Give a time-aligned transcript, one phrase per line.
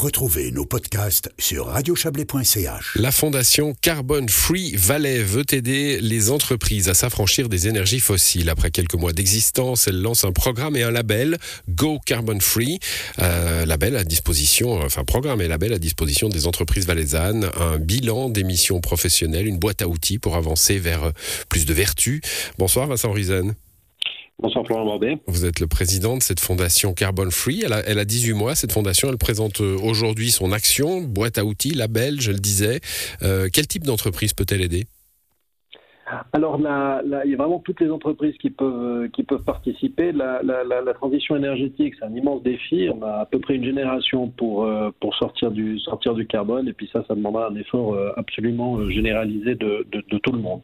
[0.00, 2.96] Retrouvez nos podcasts sur radiochablais.ch.
[2.96, 8.48] La fondation Carbon Free Valais veut aider les entreprises à s'affranchir des énergies fossiles.
[8.48, 11.36] Après quelques mois d'existence, elle lance un programme et un label,
[11.68, 12.78] Go Carbon Free,
[13.18, 18.30] euh, label à disposition, enfin programme et label à disposition des entreprises valaisannes, un bilan
[18.30, 21.12] d'émissions professionnelles, une boîte à outils pour avancer vers
[21.50, 22.22] plus de vertu.
[22.56, 23.54] Bonsoir Vincent Rizen.
[24.42, 25.18] Bonsoir Florent Bordet.
[25.26, 27.62] Vous êtes le président de cette fondation Carbon Free.
[27.62, 29.10] Elle a, elle a 18 mois, cette fondation.
[29.10, 32.80] Elle présente euh, aujourd'hui son action, boîte à outils, label, je le disais.
[33.22, 34.86] Euh, quel type d'entreprise peut-elle aider?
[36.32, 40.12] Alors, il y a vraiment toutes les entreprises qui peuvent, qui peuvent participer.
[40.12, 42.88] La, transition énergétique, c'est un immense défi.
[42.92, 46.68] On a à peu près une génération pour, euh, pour sortir, du, sortir du carbone.
[46.68, 50.32] Et puis ça, ça demandera un effort euh, absolument euh, généralisé de, de, de tout
[50.32, 50.60] le monde.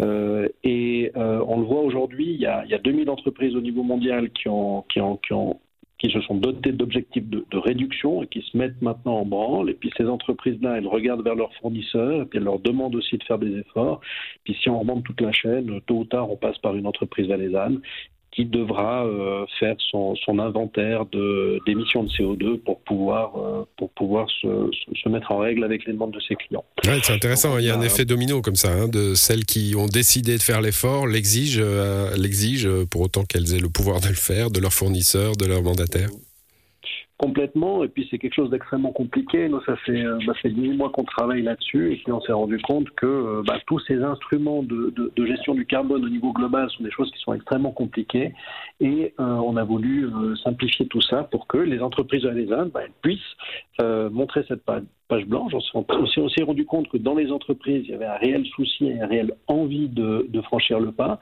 [0.00, 3.60] Euh, et on le voit aujourd'hui, il y a, il y a 2000 entreprises au
[3.60, 5.58] niveau mondial qui ont, qui ont, qui ont
[6.02, 9.70] qui se sont dotés d'objectifs de, réduction et qui se mettent maintenant en branle.
[9.70, 13.22] Et puis ces entreprises-là, elles regardent vers leurs fournisseurs et elles leur demandent aussi de
[13.22, 14.00] faire des efforts.
[14.42, 17.28] Puis si on remonte toute la chaîne, tôt ou tard, on passe par une entreprise
[17.28, 17.80] valaisanne
[18.34, 23.90] qui devra euh, faire son, son inventaire d'émissions de, de, CO2 pour pouvoir, euh, pour
[23.90, 26.64] pouvoir se, se, mettre en règle avec les demandes de ses clients.
[26.86, 29.44] Ouais, c'est intéressant, Donc, il y a un effet domino comme ça, hein, de celles
[29.44, 34.00] qui ont décidé de faire l'effort, l'exigent, euh, l'exigent pour autant qu'elles aient le pouvoir
[34.00, 36.10] de le faire, de leurs fournisseurs, de leurs mandataires
[37.22, 37.84] complètement.
[37.84, 39.48] Et puis c'est quelque chose d'extrêmement compliqué.
[39.64, 42.58] Ça fait, euh, bah, fait 18 mois qu'on travaille là-dessus et puis on s'est rendu
[42.58, 44.92] compte que euh, bah, tous ces instruments de,
[45.24, 48.34] gestion du carbone au niveau global sont des choses qui sont extrêmement compliquées.
[48.80, 50.10] Et euh, on a voulu
[50.42, 53.20] simplifier tout ça pour que les entreprises valaisannes bah, puissent
[54.10, 55.52] montrer cette page, blanche.
[55.74, 58.92] On s'est rendu compte que dans les entreprises, il y avait un réel souci et
[58.92, 61.20] une réelle envie de franchir le pas.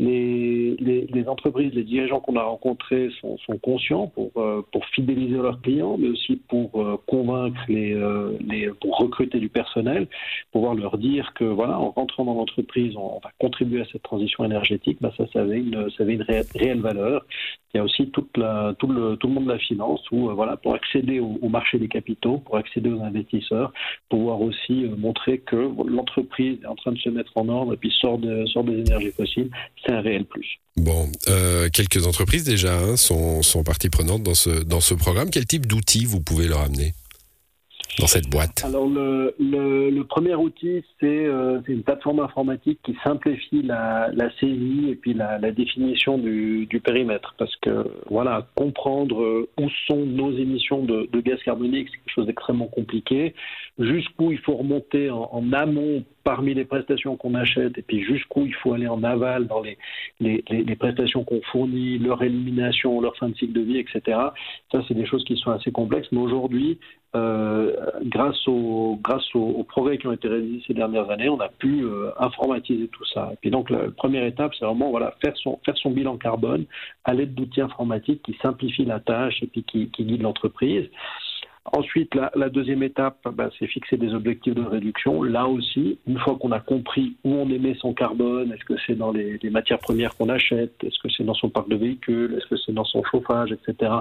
[0.00, 5.98] Les, entreprises, les dirigeants qu'on a rencontrés sont, conscients pour, euh, pour, fidéliser leurs clients,
[5.98, 10.08] mais aussi pour euh, convaincre les, euh, les, pour recruter du personnel,
[10.52, 14.44] pouvoir leur dire que voilà, en rentrant dans l'entreprise, on, va contribuer à cette transition
[14.44, 14.98] énergétique.
[15.02, 16.22] Bah, ça, ça avait une,
[16.54, 17.26] réelle valeur.
[17.72, 21.48] Il y a aussi tout, le, monde de la finance où voilà, pour accéder au,
[21.48, 23.72] marché des capitaux, pour accéder aux investisseurs,
[24.08, 27.92] pouvoir aussi montrer que l'entreprise est en train de se mettre en ordre et puis
[28.00, 29.50] sort, de, sort des énergies fossiles
[29.84, 30.58] c'est un réel plus.
[30.76, 35.30] Bon, euh, quelques entreprises déjà hein, sont, sont partie prenante dans ce, dans ce programme.
[35.30, 36.92] Quel type d'outils vous pouvez leur amener?
[37.98, 44.10] Dans cette boîte Alors le, premier outil, c'est euh, une plateforme informatique qui simplifie la,
[44.12, 47.34] la saisie et puis la, définition du, périmètre.
[47.38, 52.66] Parce que voilà, comprendre où sont nos émissions de, gaz carbonique, c'est quelque chose d'extrêmement
[52.66, 53.34] compliqué.
[53.78, 58.54] Jusqu'où il faut remonter en, amont parmi les prestations qu'on achète et puis jusqu'où il
[58.54, 59.78] faut aller en aval dans les,
[60.20, 64.18] les prestations qu'on fournit, leur élimination, leur fin de cycle de vie, etc.
[64.70, 66.08] Ça, c'est des choses qui sont assez complexes.
[66.12, 66.78] Mais aujourd'hui,
[67.16, 71.40] euh, grâce, au, grâce aux, aux, progrès qui ont été réalisés ces dernières années, on
[71.40, 73.30] a pu euh, informatiser tout ça.
[73.32, 76.16] Et puis donc, la, la première étape, c'est vraiment voilà, faire, son, faire son bilan
[76.18, 76.66] carbone
[77.04, 80.88] à l'aide d'outils informatiques qui simplifient la tâche et puis qui, qui guident l'entreprise.
[81.66, 85.22] Ensuite, la, la deuxième étape, ben, c'est fixer des objectifs de réduction.
[85.22, 88.94] Là aussi, une fois qu'on a compris où on émet son carbone, est-ce que c'est
[88.94, 92.34] dans les, les, matières premières qu'on achète, est-ce que c'est dans son parc de véhicules,
[92.34, 93.92] est-ce que c'est dans son chauffage, etc.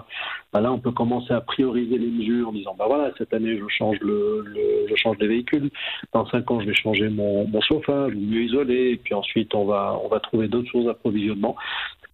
[0.53, 3.57] Ben là, on peut commencer à prioriser les mesures en disant, ben voilà, cette année,
[3.57, 5.69] je change, le, le je change les véhicules.
[6.13, 8.91] Dans cinq ans, je vais changer mon, mon chauffage, mieux isoler.
[8.91, 11.57] Et puis ensuite, on va, on va trouver d'autres choses d'approvisionnement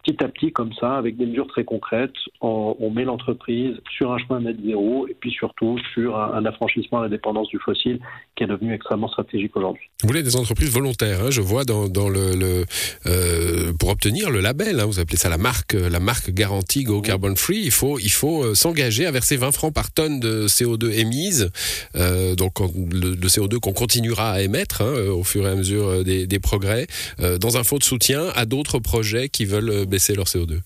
[0.06, 4.12] petit à petit, comme ça, avec des mesures très concrètes, on, on met l'entreprise sur
[4.12, 7.58] un chemin net zéro et puis surtout sur un, un, affranchissement à la dépendance du
[7.58, 7.98] fossile
[8.36, 9.82] qui est devenu extrêmement stratégique aujourd'hui.
[10.02, 12.64] Vous voulez des entreprises volontaires, hein, je vois dans, dans le, le
[13.06, 17.00] euh, pour obtenir le label, hein, vous appelez ça la marque, la marque garantie Go
[17.00, 20.46] Carbon Free, il faut, il faut euh, s'engager à verser 20 francs par tonne de
[20.46, 21.50] CO2 émise,
[21.96, 26.04] euh, donc le, le CO2 qu'on continuera à émettre hein, au fur et à mesure
[26.04, 26.86] des, des progrès,
[27.20, 30.60] euh, dans un fonds de soutien à d'autres projets qui veulent baisser leur CO2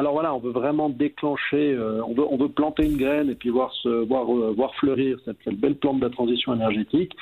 [0.00, 3.70] alors voilà, on veut vraiment déclencher, euh, on, veut, planter une graine et puis voir,
[3.74, 7.12] se, voir, euh, voir fleurir cette, belle plante de la transition énergétique.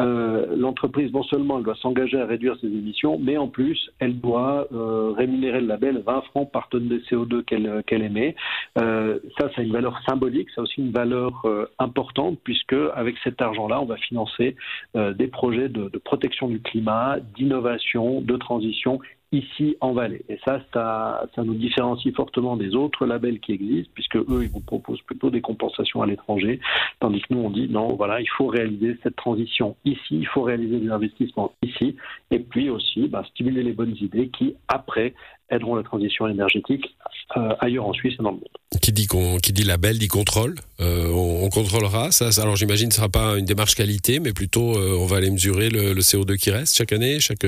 [0.00, 4.20] Euh, L'entreprise, non seulement elle doit s'engager à réduire ses émissions, mais en plus, elle
[4.20, 4.68] doit
[5.16, 8.36] rémunérer le label 20 francs par tonne de CO2 qu'elle qu émet.
[8.76, 11.44] Ça, a une valeur symbolique, ça a aussi une valeur
[11.80, 14.54] importante, puisque avec cet argent-là, on va financer
[14.94, 19.00] des projets de, de protection du climat, d'innovation, de transition
[19.32, 20.22] ici en Valais.
[20.28, 24.60] Et ça, ça, nous différencie fortement des autres labels qui existent, puisque eux, ils vous
[24.60, 26.60] proposent plutôt des compensations à l'étranger,
[26.98, 30.42] tandis que nous, on dit non, voilà, il faut réaliser cette transition ici, il faut
[30.42, 31.96] réaliser des investissements ici,
[32.30, 35.14] et puis aussi bah, stimuler les bonnes idées qui, après,
[35.50, 36.96] aideront la transition énergétique
[37.36, 39.40] euh, ailleurs en Suisse et dans le monde.
[39.42, 40.54] Qui dit, label dit contrôle.
[40.80, 42.30] Euh, on, contrôlera ça.
[42.40, 45.16] Alors j'imagine que ce ne sera pas une démarche qualité, mais plutôt euh, on va
[45.16, 47.46] aller mesurer le, CO2 qui reste chaque année, chaque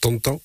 [0.00, 0.40] temps de temps?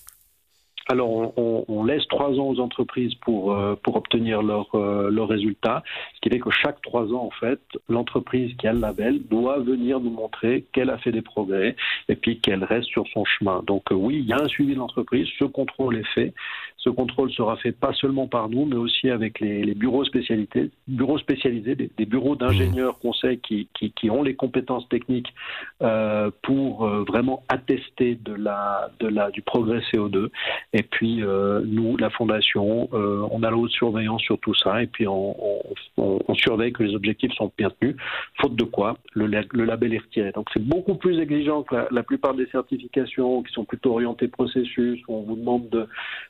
[0.92, 5.84] Alors, on, laisse trois ans aux entreprises pour, euh, pour obtenir leurs euh, leur résultats,
[6.16, 7.60] ce qui fait que chaque trois ans, en fait,
[7.90, 11.76] l'entreprise qui a le label doit venir nous montrer qu'elle a fait des progrès
[12.08, 13.62] et puis qu'elle reste sur son chemin.
[13.68, 16.34] Donc, euh, oui, il y a un suivi de l'entreprise, ce contrôle est fait.
[16.80, 20.72] Ce contrôle sera fait pas seulement par nous, mais aussi avec les, les bureaux, spécialisés,
[20.88, 25.34] bureaux spécialisés, des, des bureaux d'ingénieurs conseils qui, qui, qui, ont les compétences techniques
[25.82, 30.30] euh, pour vraiment attester de la, de la, du progrès CO2.
[30.74, 34.82] Et puis, euh, nous, la Fondation, euh, on a la haute surveillance sur tout ça
[34.82, 35.62] et puis on,
[35.98, 37.96] on, on, surveille que les objectifs sont bien tenus,
[38.40, 40.32] faute de quoi le, le label est retiré.
[40.32, 44.28] Donc, c'est beaucoup plus exigeant que la, la, plupart des certifications qui sont plutôt orientées
[44.28, 45.88] processus, où on vous demande de,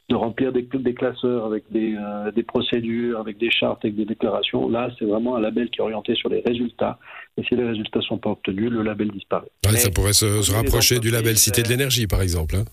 [0.10, 4.06] de remplir des, des, classeurs avec des, euh, des procédures, avec des chartes, avec des
[4.06, 4.70] déclarations.
[4.70, 7.00] Là, c'est vraiment un label qui est orienté sur les résultats.
[7.38, 9.52] Et si les résultats ne sont pas obtenus, le label disparaît.
[9.66, 12.56] Ouais, ça pourrait se, se rapprocher du label Cité de l'énergie, par exemple.
[12.56, 12.66] Hein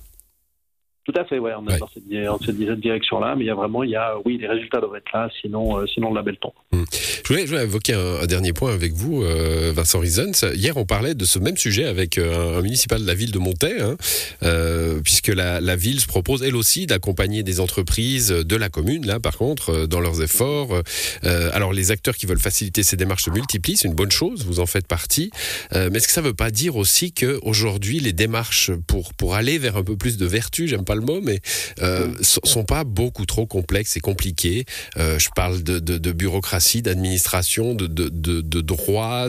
[1.06, 1.78] tout à fait, ouais, on est ouais.
[1.78, 2.02] dans cette,
[2.44, 5.12] cette direction-là, mais il y a vraiment, il y a, oui, les résultats doivent être
[5.14, 6.50] là, sinon, euh, sinon le label tombe.
[6.72, 6.84] Hum.
[6.90, 10.44] Je, voulais, je, voulais, évoquer un, un, dernier point avec vous, euh, Vincent Rizens.
[10.54, 13.38] Hier, on parlait de ce même sujet avec euh, un, municipal de la ville de
[13.38, 13.96] Montaix, hein,
[14.42, 19.06] euh, puisque la, la, ville se propose, elle aussi, d'accompagner des entreprises de la commune,
[19.06, 20.82] là, par contre, dans leurs efforts.
[21.22, 24.58] Alors, les acteurs qui veulent faciliter ces démarches se multiplient, c'est une bonne chose, vous
[24.58, 25.30] en faites partie.
[25.72, 29.58] mais est-ce que ça ne veut pas dire aussi qu'aujourd'hui, les démarches pour, pour aller
[29.58, 31.40] vers un peu plus de vertu, j'aime pas le mais
[31.82, 34.64] euh, sont pas beaucoup trop complexes et compliqués.
[34.96, 39.28] Euh, je parle de, bureaucratie, d'administration, de, de, droit.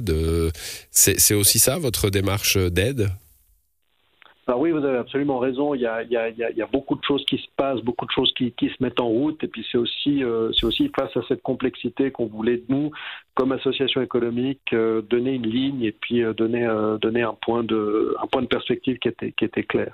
[0.92, 3.10] C'est aussi ça votre démarche d'aide?
[4.48, 5.74] Alors oui, vous avez absolument raison.
[5.76, 9.02] Il y, a, beaucoup de choses qui se passent, beaucoup de choses qui, se mettent
[9.02, 9.44] en route.
[9.44, 12.92] Et puis c'est aussi, euh, c'est aussi face à cette complexité qu'on voulait, nous,
[13.36, 18.16] comme association économique, euh, donner une ligne et puis donner, un, point de,
[18.50, 19.94] perspective qui était clair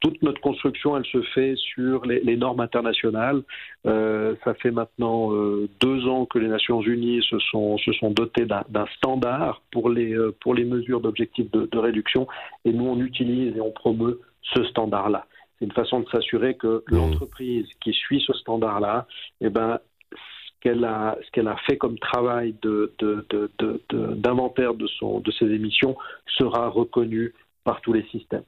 [0.00, 3.42] toute notre construction, elle se fait sur les, les normes internationales.
[3.86, 8.10] Euh, ça fait maintenant euh, deux ans que les Nations Unies se sont, se sont
[8.10, 12.26] dotées d'un standard pour les, euh, pour les mesures d'objectifs de, de, réduction,
[12.64, 15.26] et nous on utilise et on promeut ce standard-là.
[15.58, 16.96] C'est une façon de s'assurer que mmh.
[16.96, 19.06] l'entreprise qui suit ce standard-là,
[19.42, 19.78] eh ben,
[20.12, 20.16] ce
[20.62, 25.46] qu'elle a, ce qu'elle a fait comme travail d'inventaire de, de, de, de, de ses
[25.46, 28.44] émissions sera reconnu par tous les systèmes.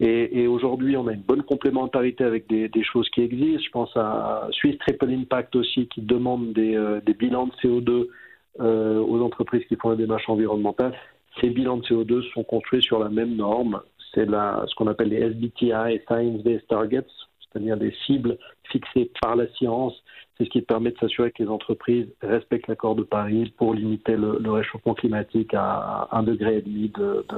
[0.00, 3.62] Et, aujourd'hui, on a une bonne complémentarité avec des, choses qui existent.
[3.64, 8.08] Je pense à Swiss Triple Impact aussi, qui demande des, euh, bilans de CO2
[8.60, 10.94] euh, aux entreprises qui font la démarche environnementale.
[11.40, 13.80] Ces bilans de CO2 sont construits sur la même norme.
[14.14, 17.06] C'est ce qu'on appelle les SBTI, Science Based Targets,
[17.40, 18.38] c'est-à-dire des cibles
[18.70, 19.94] fixées par la science.
[20.36, 24.16] C'est ce qui permet de s'assurer que les entreprises respectent l'accord de Paris pour limiter
[24.16, 27.36] le, réchauffement climatique à un degré et demi de, de,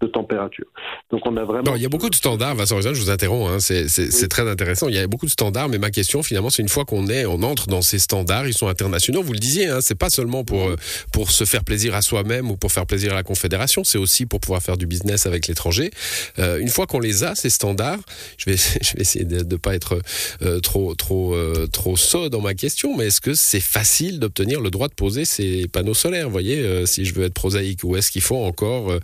[0.00, 0.66] de température.
[1.10, 1.70] Donc on a vraiment.
[1.70, 4.28] Non, il y a beaucoup de standards, Vincent je vous interromps, hein, c'est oui.
[4.28, 4.88] très intéressant.
[4.88, 7.26] Il y a beaucoup de standards, mais ma question finalement, c'est une fois qu'on est,
[7.26, 9.22] on entre dans ces standards, ils sont internationaux.
[9.22, 10.76] Vous le disiez, hein, c'est pas seulement pour euh,
[11.12, 14.26] pour se faire plaisir à soi-même ou pour faire plaisir à la Confédération, c'est aussi
[14.26, 15.90] pour pouvoir faire du business avec l'étranger.
[16.38, 18.00] Euh, une fois qu'on les a, ces standards,
[18.36, 20.00] je vais je vais essayer de ne pas être
[20.42, 24.60] euh, trop trop euh, trop sot dans ma question, mais est-ce que c'est facile d'obtenir
[24.60, 26.26] le droit de poser ces panneaux solaires?
[26.26, 29.00] Vous voyez, si je veux être prosaïque, ou est-ce qu'il faut encore euh,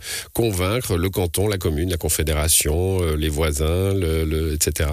[0.89, 3.91] le canton, la commune, la confédération, euh, les voisins,
[4.53, 4.89] etc.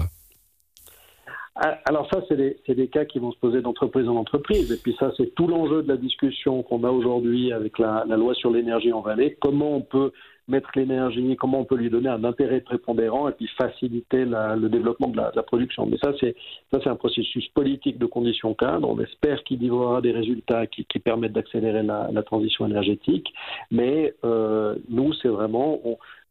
[1.61, 4.71] Ah, alors ça, c'est des, des, cas qui vont se poser d'entreprise en entreprise.
[4.71, 8.15] Et puis ça, c'est tout l'enjeu de la discussion qu'on a aujourd'hui avec la, la,
[8.15, 9.37] loi sur l'énergie en vallée.
[9.41, 10.13] Comment on peut
[10.49, 15.07] mettre l'énergie, comment on peut lui donner un intérêt prépondérant et puis faciliter le développement
[15.07, 15.85] de la, production.
[15.85, 16.35] Mais ça, c'est
[16.87, 18.89] un processus politique de conditions cadres.
[18.89, 23.33] On espère qu'il y aura des résultats qui, permettent d'accélérer la, transition énergétique.
[23.71, 25.79] Mais euh, nous, c'est vraiment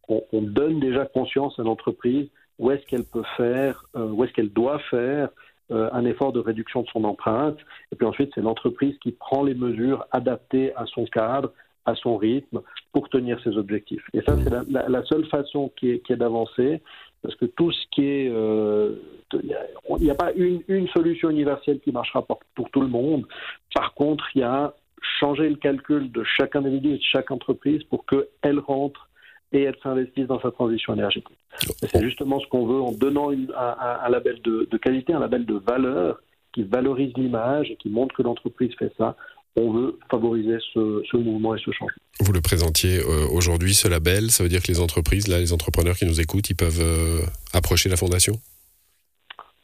[0.09, 4.53] on, donne déjà conscience à l'entreprise où est-ce qu'elle peut faire, euh, où est-ce qu'elle
[4.53, 5.29] doit faire
[5.71, 7.59] euh, un effort de réduction de son empreinte.
[7.93, 11.53] Et puis ensuite, c'est l'entreprise qui prend les mesures adaptées à son cadre,
[11.85, 14.05] à son rythme pour tenir ses objectifs.
[14.15, 16.81] Et ça, c'est la, seule façon qui est, d'avancer,
[17.23, 18.29] parce que tout ce qui est...
[18.31, 18.97] Euh,
[19.35, 23.27] il n'y a, pas une, solution universelle qui marchera pour, tout le monde.
[23.75, 24.75] Par contre, il y a
[25.21, 29.09] changer le calcul de chaque individu et de chaque entreprise pour qu'elle rentre
[29.53, 31.37] et elles s'investissent dans sa transition énergétique.
[31.83, 36.21] C'est justement ce qu'on veut en donnant un, label de, qualité, un label de valeur
[36.53, 39.17] qui valorise l'image et qui montre que l'entreprise fait ça.
[39.61, 41.97] On veut favoriser ce, mouvement et ce changement.
[42.21, 45.53] Vous le présentiez euh, aujourd'hui, ce label, ça veut dire que les entreprises, là, les
[45.53, 47.21] entrepreneurs qui nous écoutent, ils peuvent euh,
[47.53, 48.39] approcher la fondation?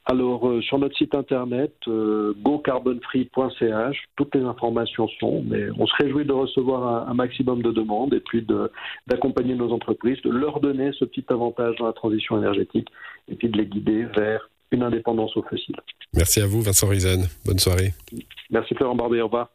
[0.06, 5.94] Alors, euh, sur notre site internet, euh, gocarbonfree.ch, toutes les informations sont, mais on se
[5.96, 8.46] réjouit de recevoir un, maximum de demandes et puis
[9.06, 12.88] d'accompagner nos entreprises, de leur donner ce petit avantage dans la transition énergétique
[13.28, 15.76] et puis de les guider vers une indépendance aux fossiles.
[16.12, 17.26] Merci à vous, Vincent Rizen.
[17.46, 17.94] Bonne soirée.
[18.50, 19.22] Merci, Florent Barbier.
[19.22, 19.48] Au revoir.